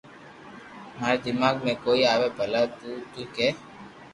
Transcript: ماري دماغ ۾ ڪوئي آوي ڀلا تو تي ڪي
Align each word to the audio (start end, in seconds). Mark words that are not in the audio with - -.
ماري 0.99 1.17
دماغ 1.27 1.55
۾ 1.69 1.71
ڪوئي 1.83 2.01
آوي 2.13 2.27
ڀلا 2.37 2.61
تو 2.77 2.89
تي 3.11 3.23
ڪي 3.35 3.49